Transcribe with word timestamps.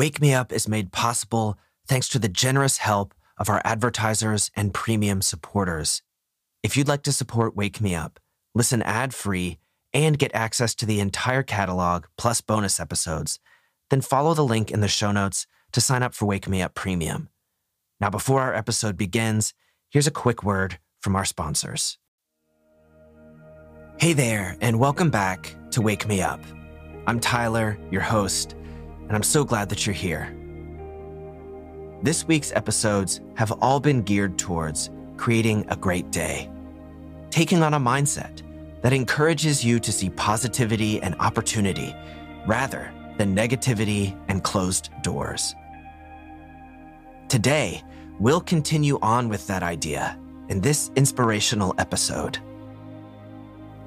Wake 0.00 0.18
Me 0.18 0.32
Up 0.32 0.50
is 0.50 0.66
made 0.66 0.92
possible 0.92 1.58
thanks 1.86 2.08
to 2.08 2.18
the 2.18 2.26
generous 2.26 2.78
help 2.78 3.12
of 3.36 3.50
our 3.50 3.60
advertisers 3.66 4.50
and 4.56 4.72
premium 4.72 5.20
supporters. 5.20 6.00
If 6.62 6.74
you'd 6.74 6.88
like 6.88 7.02
to 7.02 7.12
support 7.12 7.54
Wake 7.54 7.82
Me 7.82 7.94
Up, 7.94 8.18
listen 8.54 8.80
ad 8.80 9.12
free, 9.12 9.58
and 9.92 10.18
get 10.18 10.34
access 10.34 10.74
to 10.76 10.86
the 10.86 11.00
entire 11.00 11.42
catalog 11.42 12.06
plus 12.16 12.40
bonus 12.40 12.80
episodes, 12.80 13.40
then 13.90 14.00
follow 14.00 14.32
the 14.32 14.42
link 14.42 14.70
in 14.70 14.80
the 14.80 14.88
show 14.88 15.12
notes 15.12 15.46
to 15.72 15.82
sign 15.82 16.02
up 16.02 16.14
for 16.14 16.24
Wake 16.24 16.48
Me 16.48 16.62
Up 16.62 16.72
Premium. 16.72 17.28
Now, 18.00 18.08
before 18.08 18.40
our 18.40 18.54
episode 18.54 18.96
begins, 18.96 19.52
here's 19.90 20.06
a 20.06 20.10
quick 20.10 20.42
word 20.42 20.78
from 20.98 21.14
our 21.14 21.26
sponsors. 21.26 21.98
Hey 23.98 24.14
there, 24.14 24.56
and 24.62 24.80
welcome 24.80 25.10
back 25.10 25.54
to 25.72 25.82
Wake 25.82 26.08
Me 26.08 26.22
Up. 26.22 26.40
I'm 27.06 27.20
Tyler, 27.20 27.76
your 27.90 28.00
host, 28.00 28.54
and 29.10 29.16
I'm 29.16 29.24
so 29.24 29.42
glad 29.42 29.68
that 29.70 29.86
you're 29.86 29.92
here. 29.92 30.32
This 32.00 32.28
week's 32.28 32.52
episodes 32.52 33.20
have 33.34 33.50
all 33.60 33.80
been 33.80 34.02
geared 34.02 34.38
towards 34.38 34.88
creating 35.16 35.66
a 35.68 35.74
great 35.74 36.12
day, 36.12 36.48
taking 37.30 37.64
on 37.64 37.74
a 37.74 37.80
mindset 37.80 38.42
that 38.82 38.92
encourages 38.92 39.64
you 39.64 39.80
to 39.80 39.90
see 39.90 40.10
positivity 40.10 41.02
and 41.02 41.16
opportunity 41.16 41.92
rather 42.46 42.92
than 43.18 43.34
negativity 43.34 44.16
and 44.28 44.44
closed 44.44 44.90
doors. 45.02 45.56
Today, 47.28 47.82
we'll 48.20 48.40
continue 48.40 48.96
on 49.02 49.28
with 49.28 49.44
that 49.48 49.64
idea 49.64 50.16
in 50.50 50.60
this 50.60 50.92
inspirational 50.94 51.74
episode. 51.78 52.38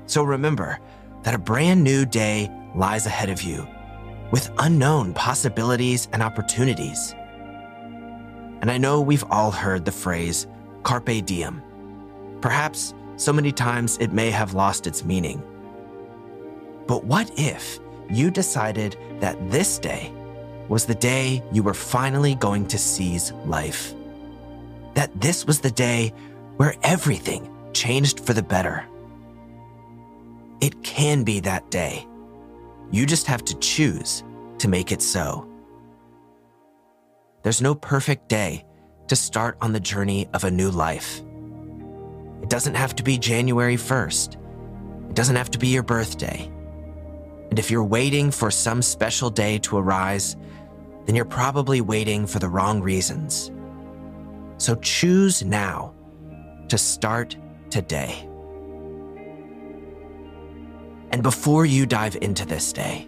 So 0.05 0.21
remember 0.21 0.79
that 1.21 1.33
a 1.33 1.37
brand 1.37 1.81
new 1.81 2.05
day 2.05 2.51
lies 2.75 3.05
ahead 3.05 3.29
of 3.29 3.41
you 3.41 3.65
with 4.33 4.49
unknown 4.57 5.13
possibilities 5.13 6.07
and 6.11 6.23
opportunities. 6.23 7.13
And 8.61 8.71
I 8.71 8.79
know 8.79 8.99
we've 8.99 9.23
all 9.29 9.51
heard 9.51 9.85
the 9.85 9.91
phrase 9.91 10.47
carpe 10.81 11.23
diem. 11.23 11.61
Perhaps 12.41 12.95
so 13.15 13.31
many 13.31 13.51
times 13.51 13.95
it 13.99 14.11
may 14.11 14.31
have 14.31 14.55
lost 14.55 14.87
its 14.87 15.05
meaning. 15.05 15.43
But 16.87 17.03
what 17.03 17.31
if 17.37 17.79
you 18.09 18.31
decided 18.31 18.97
that 19.19 19.37
this 19.51 19.77
day 19.77 20.11
was 20.67 20.87
the 20.87 20.95
day 20.95 21.43
you 21.51 21.61
were 21.61 21.75
finally 21.75 22.33
going 22.33 22.65
to 22.69 22.79
seize 22.79 23.31
life? 23.45 23.93
That 24.95 25.11
this 25.21 25.45
was 25.45 25.59
the 25.59 25.69
day 25.69 26.11
where 26.57 26.73
everything 26.81 27.47
changed 27.73 28.21
for 28.21 28.33
the 28.33 28.41
better? 28.41 28.83
It 30.59 30.81
can 30.81 31.23
be 31.23 31.39
that 31.41 31.69
day 31.69 32.07
you 32.93 33.07
just 33.07 33.25
have 33.25 33.43
to 33.43 33.57
choose 33.57 34.23
to 34.59 34.69
make 34.69 34.91
it 34.91 35.01
so. 35.01 35.49
There's 37.41 37.59
no 37.59 37.73
perfect 37.73 38.29
day 38.29 38.65
to 39.07 39.15
start 39.15 39.57
on 39.61 39.73
the 39.73 39.79
journey 39.79 40.29
of 40.35 40.43
a 40.43 40.51
new 40.51 40.69
life. 40.69 41.19
It 42.43 42.49
doesn't 42.49 42.75
have 42.75 42.95
to 42.97 43.03
be 43.03 43.17
January 43.17 43.77
1st. 43.77 44.35
It 45.09 45.15
doesn't 45.15 45.35
have 45.35 45.49
to 45.51 45.57
be 45.57 45.69
your 45.69 45.81
birthday. 45.81 46.47
And 47.49 47.57
if 47.57 47.71
you're 47.71 47.83
waiting 47.83 48.29
for 48.29 48.51
some 48.51 48.83
special 48.83 49.31
day 49.31 49.57
to 49.59 49.79
arise, 49.79 50.35
then 51.07 51.15
you're 51.15 51.25
probably 51.25 51.81
waiting 51.81 52.27
for 52.27 52.37
the 52.37 52.47
wrong 52.47 52.79
reasons. 52.79 53.49
So 54.57 54.75
choose 54.75 55.43
now 55.43 55.95
to 56.67 56.77
start 56.77 57.35
today. 57.71 58.29
And 61.13 61.21
before 61.21 61.63
you 61.63 61.85
dive 61.85 62.17
into 62.23 62.43
this 62.43 62.73
day, 62.73 63.07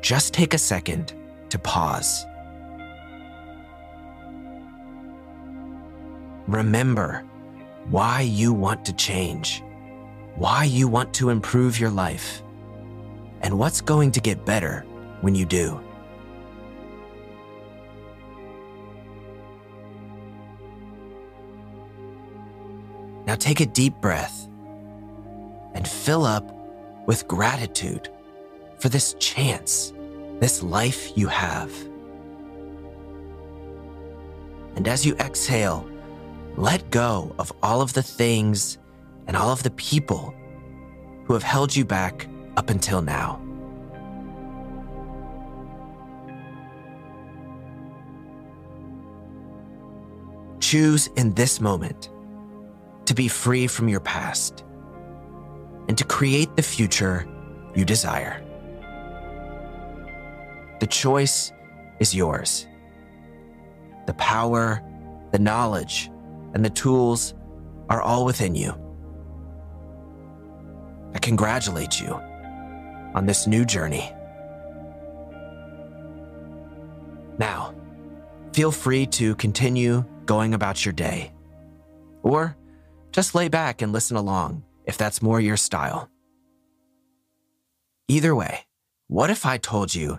just 0.00 0.34
take 0.34 0.54
a 0.54 0.58
second 0.58 1.14
to 1.50 1.58
pause. 1.60 2.26
Remember 6.48 7.22
why 7.90 8.22
you 8.22 8.52
want 8.52 8.84
to 8.86 8.92
change, 8.94 9.62
why 10.34 10.64
you 10.64 10.88
want 10.88 11.14
to 11.14 11.30
improve 11.30 11.78
your 11.78 11.90
life, 11.90 12.42
and 13.42 13.56
what's 13.56 13.80
going 13.80 14.10
to 14.10 14.20
get 14.20 14.44
better 14.44 14.80
when 15.20 15.36
you 15.36 15.44
do. 15.44 15.80
Now 23.28 23.36
take 23.36 23.60
a 23.60 23.66
deep 23.66 23.94
breath 24.00 24.48
and 25.74 25.86
fill 25.86 26.24
up 26.24 26.58
with 27.06 27.26
gratitude 27.28 28.08
for 28.78 28.88
this 28.88 29.14
chance, 29.18 29.92
this 30.40 30.62
life 30.62 31.16
you 31.16 31.28
have. 31.28 31.72
And 34.76 34.88
as 34.88 35.04
you 35.04 35.14
exhale, 35.16 35.88
let 36.56 36.90
go 36.90 37.34
of 37.38 37.52
all 37.62 37.80
of 37.80 37.92
the 37.92 38.02
things 38.02 38.78
and 39.26 39.36
all 39.36 39.50
of 39.50 39.62
the 39.62 39.70
people 39.72 40.34
who 41.24 41.34
have 41.34 41.42
held 41.42 41.74
you 41.74 41.84
back 41.84 42.26
up 42.56 42.70
until 42.70 43.02
now. 43.02 43.40
Choose 50.60 51.08
in 51.16 51.34
this 51.34 51.60
moment 51.60 52.10
to 53.04 53.14
be 53.14 53.28
free 53.28 53.66
from 53.66 53.88
your 53.88 54.00
past 54.00 54.64
and 55.88 55.98
to 55.98 56.04
create 56.04 56.54
the 56.56 56.62
future 56.62 57.26
you 57.74 57.84
desire. 57.84 58.42
The 60.80 60.86
choice 60.86 61.52
is 62.00 62.14
yours. 62.14 62.66
The 64.06 64.14
power, 64.14 64.82
the 65.30 65.38
knowledge, 65.38 66.10
and 66.54 66.64
the 66.64 66.70
tools 66.70 67.34
are 67.88 68.02
all 68.02 68.24
within 68.24 68.54
you. 68.54 68.74
I 71.14 71.18
congratulate 71.18 72.00
you 72.00 72.14
on 73.14 73.26
this 73.26 73.46
new 73.46 73.64
journey. 73.64 74.12
Now, 77.38 77.74
feel 78.52 78.72
free 78.72 79.06
to 79.06 79.34
continue 79.36 80.04
going 80.26 80.54
about 80.54 80.84
your 80.84 80.92
day, 80.92 81.32
or 82.22 82.56
just 83.10 83.34
lay 83.34 83.48
back 83.48 83.82
and 83.82 83.92
listen 83.92 84.16
along 84.16 84.64
if 84.84 84.98
that's 84.98 85.22
more 85.22 85.40
your 85.40 85.56
style. 85.56 86.08
Either 88.08 88.34
way, 88.34 88.66
what 89.08 89.30
if 89.30 89.46
I 89.46 89.58
told 89.58 89.94
you 89.94 90.18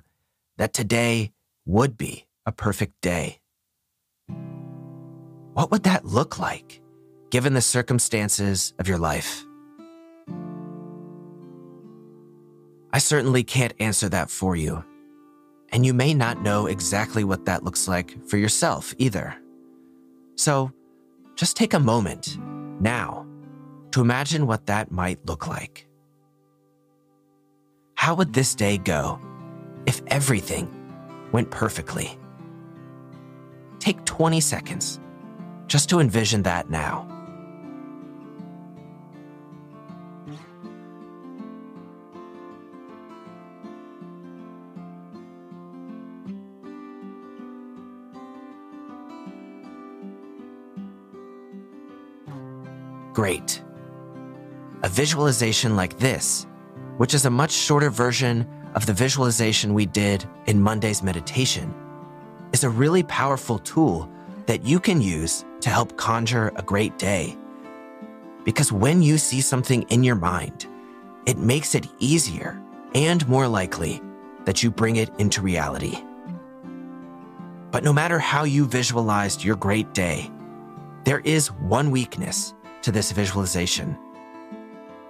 that 0.58 0.74
today 0.74 1.32
would 1.66 1.98
be 1.98 2.26
a 2.46 2.52
perfect 2.52 2.94
day? 3.02 3.40
What 5.54 5.72
would 5.72 5.84
that 5.84 6.06
look 6.06 6.40
like 6.40 6.82
given 7.30 7.54
the 7.54 7.62
circumstances 7.62 8.74
of 8.80 8.88
your 8.88 8.98
life? 8.98 9.46
I 12.92 13.00
certainly 13.00 13.44
can't 13.44 13.74
answer 13.80 14.10
that 14.10 14.30
for 14.30 14.56
you, 14.56 14.84
and 15.72 15.86
you 15.86 15.94
may 15.94 16.14
not 16.14 16.42
know 16.42 16.68
exactly 16.68 17.24
what 17.24 17.46
that 17.46 17.64
looks 17.64 17.88
like 17.88 18.24
for 18.28 18.38
yourself 18.38 18.94
either. 18.98 19.36
So 20.36 20.72
just 21.36 21.58
take 21.58 21.74
a 21.74 21.80
moment 21.80 22.38
now 22.80 23.26
to 23.94 24.02
imagine 24.02 24.48
what 24.48 24.66
that 24.66 24.92
might 24.92 25.24
look 25.28 25.46
like. 25.46 25.88
How 27.94 28.16
would 28.16 28.34
this 28.34 28.56
day 28.56 28.80
go 28.80 29.22
if 29.86 30.02
everything 30.08 30.68
went 31.32 31.52
perfectly? 31.52 32.18
Take 33.78 34.04
20 34.06 34.40
seconds 34.40 35.00
just 35.68 35.90
to 35.90 36.00
envision 36.00 36.42
that 36.42 36.72
now. 36.72 37.08
Great. 53.14 53.63
Visualization 54.94 55.76
like 55.76 55.98
this, 55.98 56.46
which 56.98 57.16
is 57.16 57.26
a 57.26 57.30
much 57.32 57.50
shorter 57.50 57.90
version 57.90 58.48
of 58.76 58.86
the 58.86 58.94
visualization 58.94 59.74
we 59.74 59.88
did 59.88 60.24
in 60.46 60.62
Monday's 60.62 61.02
meditation, 61.02 61.74
is 62.54 62.64
a 62.64 62.70
really 62.70 63.02
powerful 63.02 63.58
tool 63.58 64.08
that 64.46 64.64
you 64.64 64.80
can 64.80 65.02
use 65.02 65.46
to 65.62 65.72
help 65.72 65.98
conjure 65.98 66.54
a 66.58 66.62
great 66.62 66.96
day. 67.00 67.36
Because 68.44 68.72
when 68.72 69.02
you 69.02 69.18
see 69.18 69.42
something 69.42 69.82
in 69.90 70.04
your 70.04 70.14
mind, 70.14 70.68
it 71.26 71.40
makes 71.40 71.74
it 71.74 71.88
easier 71.98 72.62
and 72.94 73.28
more 73.28 73.48
likely 73.48 74.00
that 74.46 74.62
you 74.62 74.70
bring 74.70 74.98
it 74.98 75.10
into 75.18 75.42
reality. 75.42 75.98
But 77.72 77.84
no 77.84 77.94
matter 77.94 78.20
how 78.20 78.44
you 78.44 78.68
visualized 78.68 79.44
your 79.44 79.56
great 79.56 79.92
day, 79.96 80.30
there 81.04 81.22
is 81.22 81.52
one 81.52 81.90
weakness 81.90 82.54
to 82.84 82.92
this 82.92 83.12
visualization 83.12 83.98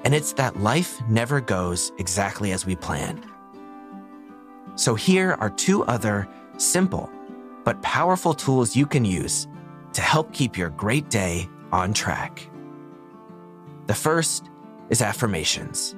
and 0.04 0.14
it's 0.14 0.34
that 0.34 0.60
life 0.60 1.02
never 1.08 1.40
goes 1.40 1.92
exactly 1.98 2.52
as 2.52 2.66
we 2.66 2.76
plan. 2.76 3.24
So 4.76 4.96
here 4.96 5.38
are 5.40 5.50
two 5.50 5.84
other 5.86 6.28
simple 6.58 7.10
but 7.64 7.82
powerful 7.82 8.34
tools 8.34 8.76
you 8.76 8.86
can 8.86 9.06
use 9.06 9.48
to 9.94 10.02
help 10.02 10.34
keep 10.34 10.58
your 10.58 10.70
great 10.70 11.10
day 11.10 11.48
on 11.72 11.94
track. 11.94 12.50
The 13.88 13.94
first 13.94 14.50
is 14.90 15.02
affirmations. 15.02 15.96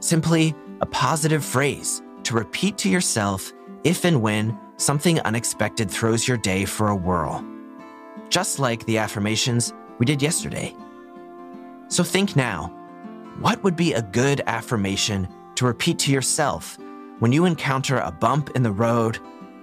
Simply 0.00 0.54
a 0.80 0.86
positive 0.86 1.44
phrase 1.44 2.02
to 2.24 2.34
repeat 2.34 2.78
to 2.78 2.88
yourself 2.88 3.52
if 3.84 4.04
and 4.04 4.22
when 4.22 4.58
something 4.76 5.20
unexpected 5.20 5.90
throws 5.90 6.26
your 6.26 6.36
day 6.36 6.64
for 6.64 6.88
a 6.88 6.96
whirl. 6.96 7.44
Just 8.28 8.58
like 8.58 8.84
the 8.86 8.98
affirmations 8.98 9.72
we 9.98 10.06
did 10.06 10.22
yesterday. 10.22 10.74
So 11.88 12.04
think 12.04 12.36
now 12.36 12.72
what 13.40 13.62
would 13.62 13.76
be 13.76 13.92
a 13.92 14.02
good 14.02 14.42
affirmation 14.46 15.28
to 15.54 15.64
repeat 15.64 15.98
to 16.00 16.12
yourself 16.12 16.76
when 17.20 17.30
you 17.30 17.44
encounter 17.44 17.98
a 17.98 18.10
bump 18.10 18.50
in 18.56 18.64
the 18.64 18.72
road 18.72 19.18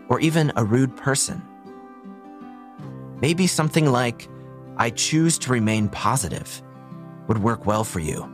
or 0.08 0.20
even 0.22 0.54
a 0.56 0.64
rude 0.64 0.96
person? 0.96 1.42
Maybe 3.20 3.48
something 3.48 3.92
like, 3.92 4.30
I 4.78 4.92
choose 4.92 5.38
to 5.40 5.52
remain 5.52 5.90
positive 5.90 6.62
would 7.28 7.38
work 7.38 7.66
well 7.66 7.84
for 7.84 8.00
you. 8.00 8.32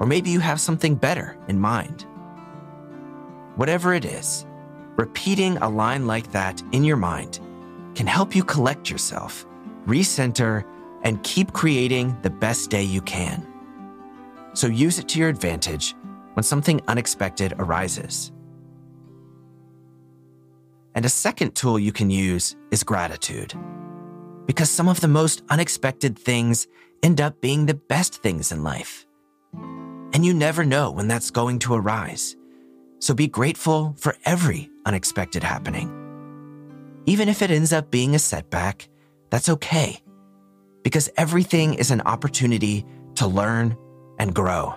Or 0.00 0.06
maybe 0.06 0.30
you 0.30 0.40
have 0.40 0.60
something 0.60 0.96
better 0.96 1.38
in 1.46 1.60
mind. 1.60 2.06
Whatever 3.54 3.94
it 3.94 4.04
is, 4.04 4.46
repeating 4.96 5.58
a 5.58 5.68
line 5.68 6.06
like 6.06 6.32
that 6.32 6.60
in 6.72 6.82
your 6.82 6.96
mind 6.96 7.38
can 7.94 8.06
help 8.06 8.34
you 8.34 8.42
collect 8.42 8.90
yourself, 8.90 9.46
recenter, 9.86 10.64
and 11.02 11.22
keep 11.22 11.52
creating 11.52 12.16
the 12.22 12.30
best 12.30 12.70
day 12.70 12.82
you 12.82 13.02
can 13.02 13.49
so 14.52 14.66
use 14.66 14.98
it 14.98 15.08
to 15.08 15.18
your 15.18 15.28
advantage 15.28 15.94
when 16.34 16.42
something 16.42 16.80
unexpected 16.88 17.54
arises. 17.58 18.32
And 20.94 21.04
a 21.04 21.08
second 21.08 21.54
tool 21.54 21.78
you 21.78 21.92
can 21.92 22.10
use 22.10 22.56
is 22.70 22.82
gratitude. 22.82 23.54
Because 24.46 24.70
some 24.70 24.88
of 24.88 25.00
the 25.00 25.08
most 25.08 25.42
unexpected 25.48 26.18
things 26.18 26.66
end 27.02 27.20
up 27.20 27.40
being 27.40 27.66
the 27.66 27.74
best 27.74 28.22
things 28.22 28.52
in 28.52 28.62
life. 28.62 29.06
And 30.12 30.26
you 30.26 30.34
never 30.34 30.64
know 30.64 30.90
when 30.90 31.08
that's 31.08 31.30
going 31.30 31.60
to 31.60 31.74
arise. 31.74 32.36
So 32.98 33.14
be 33.14 33.28
grateful 33.28 33.94
for 33.98 34.16
every 34.24 34.68
unexpected 34.84 35.42
happening. 35.42 35.96
Even 37.06 37.28
if 37.28 37.42
it 37.42 37.50
ends 37.50 37.72
up 37.72 37.90
being 37.90 38.14
a 38.14 38.18
setback, 38.18 38.88
that's 39.30 39.48
okay. 39.48 40.00
Because 40.82 41.08
everything 41.16 41.74
is 41.74 41.90
an 41.90 42.00
opportunity 42.02 42.84
to 43.14 43.26
learn 43.26 43.76
and 44.20 44.34
grow. 44.34 44.74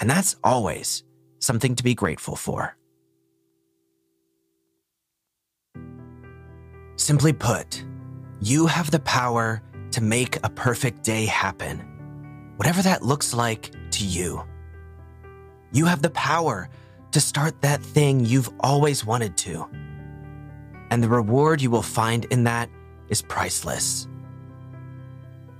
And 0.00 0.08
that's 0.08 0.36
always 0.44 1.02
something 1.40 1.74
to 1.74 1.82
be 1.82 1.94
grateful 1.94 2.36
for. 2.36 2.76
Simply 6.94 7.32
put, 7.32 7.84
you 8.40 8.66
have 8.66 8.90
the 8.90 9.00
power 9.00 9.60
to 9.90 10.00
make 10.00 10.36
a 10.44 10.48
perfect 10.48 11.02
day 11.02 11.26
happen, 11.26 11.80
whatever 12.56 12.82
that 12.82 13.02
looks 13.02 13.34
like 13.34 13.74
to 13.90 14.04
you. 14.04 14.42
You 15.72 15.86
have 15.86 16.00
the 16.00 16.10
power 16.10 16.68
to 17.10 17.20
start 17.20 17.60
that 17.62 17.82
thing 17.82 18.24
you've 18.24 18.50
always 18.60 19.04
wanted 19.04 19.36
to. 19.38 19.68
And 20.90 21.02
the 21.02 21.08
reward 21.08 21.60
you 21.60 21.70
will 21.70 21.82
find 21.82 22.26
in 22.26 22.44
that 22.44 22.70
is 23.08 23.22
priceless. 23.22 24.06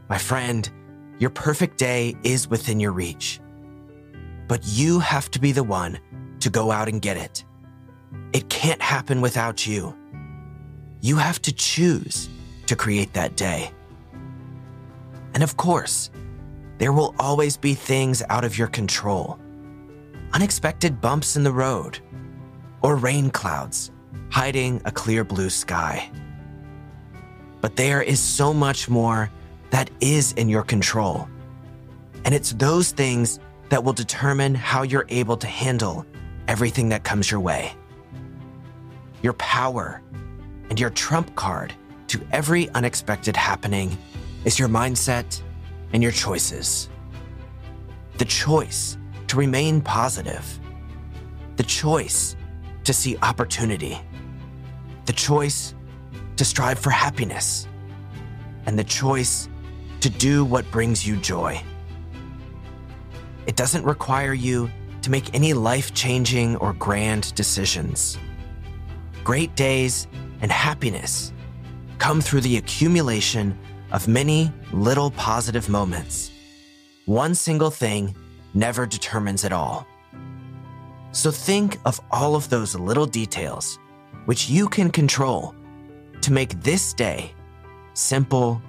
My 0.08 0.18
friend, 0.18 0.70
your 1.18 1.30
perfect 1.30 1.78
day 1.78 2.14
is 2.22 2.48
within 2.48 2.80
your 2.80 2.92
reach. 2.92 3.40
But 4.48 4.60
you 4.64 5.00
have 5.00 5.30
to 5.32 5.40
be 5.40 5.52
the 5.52 5.64
one 5.64 5.98
to 6.40 6.50
go 6.50 6.70
out 6.70 6.88
and 6.88 7.00
get 7.00 7.16
it. 7.16 7.44
It 8.32 8.48
can't 8.48 8.82
happen 8.82 9.20
without 9.20 9.66
you. 9.66 9.96
You 11.00 11.16
have 11.16 11.40
to 11.42 11.52
choose 11.52 12.28
to 12.66 12.76
create 12.76 13.12
that 13.14 13.36
day. 13.36 13.70
And 15.34 15.42
of 15.42 15.56
course, 15.56 16.10
there 16.78 16.92
will 16.92 17.14
always 17.18 17.56
be 17.56 17.74
things 17.74 18.22
out 18.28 18.44
of 18.44 18.58
your 18.58 18.68
control 18.68 19.38
unexpected 20.32 21.00
bumps 21.00 21.36
in 21.36 21.44
the 21.44 21.52
road, 21.52 21.98
or 22.82 22.96
rain 22.96 23.30
clouds 23.30 23.90
hiding 24.30 24.82
a 24.84 24.90
clear 24.90 25.24
blue 25.24 25.48
sky. 25.48 26.10
But 27.60 27.76
there 27.76 28.02
is 28.02 28.20
so 28.20 28.52
much 28.52 28.88
more 28.88 29.30
that 29.76 29.90
is 30.00 30.32
in 30.32 30.48
your 30.48 30.62
control. 30.62 31.28
And 32.24 32.34
it's 32.34 32.52
those 32.52 32.92
things 32.92 33.38
that 33.68 33.84
will 33.84 33.92
determine 33.92 34.54
how 34.54 34.84
you're 34.84 35.04
able 35.10 35.36
to 35.36 35.46
handle 35.46 36.06
everything 36.48 36.88
that 36.88 37.04
comes 37.04 37.30
your 37.30 37.40
way. 37.40 37.74
Your 39.20 39.34
power 39.34 40.00
and 40.70 40.80
your 40.80 40.88
trump 40.88 41.36
card 41.36 41.74
to 42.06 42.18
every 42.32 42.70
unexpected 42.70 43.36
happening 43.36 43.98
is 44.46 44.58
your 44.58 44.70
mindset 44.70 45.42
and 45.92 46.02
your 46.02 46.12
choices. 46.12 46.88
The 48.16 48.24
choice 48.24 48.96
to 49.26 49.36
remain 49.36 49.82
positive, 49.82 50.58
the 51.56 51.64
choice 51.64 52.34
to 52.84 52.94
see 52.94 53.18
opportunity, 53.18 54.00
the 55.04 55.12
choice 55.12 55.74
to 56.36 56.46
strive 56.46 56.78
for 56.78 56.88
happiness, 56.88 57.68
and 58.64 58.78
the 58.78 58.84
choice 58.84 59.50
to 60.06 60.18
do 60.18 60.44
what 60.44 60.70
brings 60.70 61.04
you 61.04 61.16
joy. 61.16 61.60
It 63.48 63.56
doesn't 63.56 63.82
require 63.82 64.32
you 64.32 64.70
to 65.02 65.10
make 65.10 65.34
any 65.34 65.52
life 65.52 65.94
changing 65.94 66.54
or 66.58 66.74
grand 66.74 67.34
decisions. 67.34 68.16
Great 69.24 69.56
days 69.56 70.06
and 70.42 70.52
happiness 70.52 71.32
come 71.98 72.20
through 72.20 72.42
the 72.42 72.56
accumulation 72.56 73.58
of 73.90 74.06
many 74.06 74.52
little 74.72 75.10
positive 75.10 75.68
moments. 75.68 76.30
One 77.06 77.34
single 77.34 77.70
thing 77.70 78.14
never 78.54 78.86
determines 78.86 79.42
it 79.42 79.52
all. 79.52 79.88
So 81.10 81.32
think 81.32 81.78
of 81.84 82.00
all 82.12 82.36
of 82.36 82.48
those 82.48 82.76
little 82.76 83.06
details 83.06 83.76
which 84.26 84.48
you 84.48 84.68
can 84.68 84.88
control 84.88 85.52
to 86.20 86.32
make 86.32 86.62
this 86.62 86.94
day 86.94 87.34
simple 87.94 88.62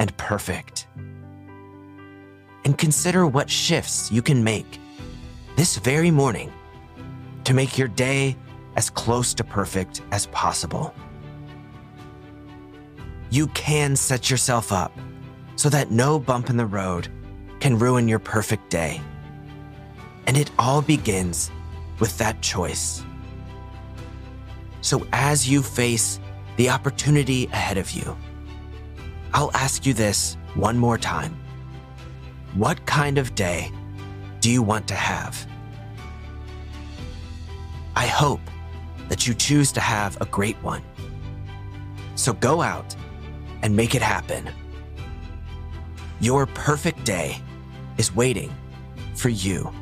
and 0.00 0.16
perfect. 0.16 0.88
And 2.64 2.76
consider 2.76 3.26
what 3.26 3.48
shifts 3.48 4.10
you 4.10 4.22
can 4.22 4.42
make 4.42 4.80
this 5.56 5.76
very 5.76 6.10
morning 6.10 6.50
to 7.44 7.54
make 7.54 7.78
your 7.78 7.88
day 7.88 8.36
as 8.76 8.90
close 8.90 9.34
to 9.34 9.44
perfect 9.44 10.00
as 10.10 10.26
possible. 10.26 10.94
You 13.30 13.46
can 13.48 13.94
set 13.94 14.30
yourself 14.30 14.72
up 14.72 14.98
so 15.56 15.68
that 15.68 15.90
no 15.90 16.18
bump 16.18 16.48
in 16.48 16.56
the 16.56 16.66
road 16.66 17.08
can 17.60 17.78
ruin 17.78 18.08
your 18.08 18.18
perfect 18.18 18.70
day. 18.70 19.00
And 20.26 20.36
it 20.36 20.50
all 20.58 20.80
begins 20.80 21.50
with 21.98 22.16
that 22.18 22.40
choice. 22.40 23.04
So 24.80 25.06
as 25.12 25.48
you 25.48 25.62
face 25.62 26.18
the 26.56 26.70
opportunity 26.70 27.46
ahead 27.46 27.76
of 27.76 27.90
you, 27.90 28.16
I'll 29.32 29.52
ask 29.54 29.86
you 29.86 29.94
this 29.94 30.36
one 30.54 30.76
more 30.76 30.98
time. 30.98 31.38
What 32.54 32.84
kind 32.86 33.18
of 33.18 33.34
day 33.34 33.70
do 34.40 34.50
you 34.50 34.62
want 34.62 34.88
to 34.88 34.94
have? 34.94 35.46
I 37.94 38.06
hope 38.06 38.40
that 39.08 39.26
you 39.26 39.34
choose 39.34 39.72
to 39.72 39.80
have 39.80 40.20
a 40.20 40.24
great 40.24 40.56
one. 40.62 40.82
So 42.14 42.32
go 42.32 42.60
out 42.60 42.96
and 43.62 43.74
make 43.74 43.94
it 43.94 44.02
happen. 44.02 44.50
Your 46.20 46.46
perfect 46.46 47.04
day 47.04 47.40
is 47.98 48.14
waiting 48.14 48.52
for 49.14 49.28
you. 49.28 49.72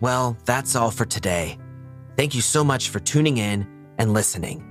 Well, 0.00 0.36
that's 0.44 0.74
all 0.74 0.90
for 0.90 1.04
today. 1.04 1.58
Thank 2.16 2.34
you 2.34 2.42
so 2.42 2.62
much 2.62 2.90
for 2.90 3.00
tuning 3.00 3.38
in 3.38 3.66
and 3.98 4.12
listening. 4.12 4.68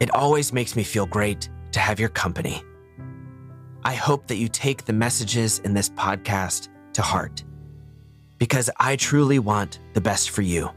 It 0.00 0.14
always 0.14 0.52
makes 0.52 0.76
me 0.76 0.82
feel 0.82 1.06
great 1.06 1.48
to 1.72 1.80
have 1.80 1.98
your 1.98 2.10
company. 2.10 2.62
I 3.84 3.94
hope 3.94 4.26
that 4.28 4.36
you 4.36 4.48
take 4.48 4.84
the 4.84 4.92
messages 4.92 5.58
in 5.60 5.74
this 5.74 5.88
podcast 5.90 6.68
to 6.92 7.02
heart 7.02 7.42
because 8.38 8.68
I 8.78 8.96
truly 8.96 9.38
want 9.38 9.80
the 9.94 10.00
best 10.00 10.30
for 10.30 10.42
you. 10.42 10.70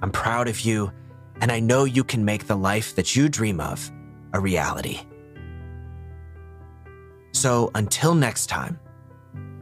I'm 0.00 0.10
proud 0.10 0.48
of 0.48 0.60
you, 0.60 0.92
and 1.40 1.52
I 1.52 1.60
know 1.60 1.84
you 1.84 2.04
can 2.04 2.24
make 2.24 2.46
the 2.46 2.56
life 2.56 2.94
that 2.96 3.14
you 3.14 3.28
dream 3.28 3.60
of 3.60 3.90
a 4.32 4.40
reality. 4.40 5.00
So 7.32 7.70
until 7.74 8.14
next 8.14 8.46
time, 8.46 8.78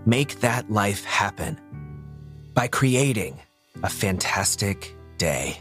make 0.07 0.41
that 0.41 0.71
life 0.71 1.05
happen 1.05 1.59
by 2.55 2.69
creating 2.69 3.41
a 3.83 3.89
fantastic 3.91 4.96
day. 5.19 5.61